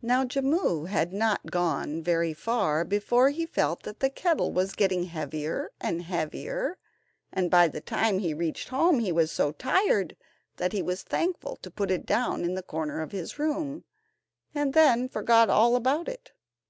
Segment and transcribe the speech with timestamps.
[0.00, 5.04] Now Jimmu had not gone very far before he felt that the kettle was getting
[5.04, 6.78] heavier and heavier,
[7.30, 10.16] and by the time he reached home he was so tired
[10.56, 13.84] that he was thankful to put it down in the corner of his room,
[14.54, 16.32] and then forgot all about it.